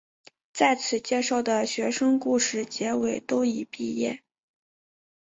[0.51, 4.23] 在此介绍的学生故事结尾都已毕业。